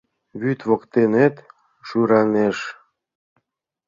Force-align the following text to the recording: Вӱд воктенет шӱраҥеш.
Вӱд 0.41 0.59
воктенет 0.69 1.35
шӱраҥеш. 1.87 2.57